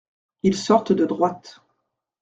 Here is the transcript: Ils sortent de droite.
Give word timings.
Ils 0.41 0.57
sortent 0.57 0.93
de 0.93 1.05
droite. 1.05 1.61